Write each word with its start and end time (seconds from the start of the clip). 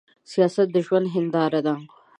سياست 0.31 0.67
د 0.71 0.77
ژوند 0.85 1.07
هينداره 1.13 1.61
ده. 1.65 1.75